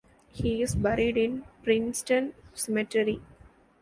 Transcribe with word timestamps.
He 0.31 0.63
is 0.63 0.73
buried 0.73 1.15
in 1.15 1.43
Princeton 1.61 2.33
Cemetery. 2.55 3.21